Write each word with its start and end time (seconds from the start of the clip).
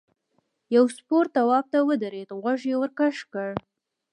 یو 0.75 0.83
سپور 0.97 1.25
تواب 1.35 1.65
ته 1.73 1.79
ودرېد 1.87 2.29
غوږ 2.41 2.61
یې 2.69 2.75
ورکش 2.81 3.17
کړ. 3.33 3.49